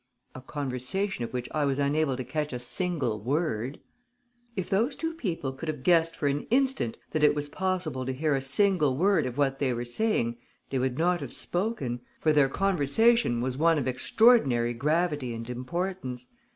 [0.33, 3.79] "A conversation of which I was unable to catch a single word."
[4.55, 8.11] "If those two people could have guessed for an instant that it was possible to
[8.11, 10.37] hear a single word of what they were saying,
[10.71, 16.25] they would not have spoken, for their conversation was one of extraordinary gravity and importance.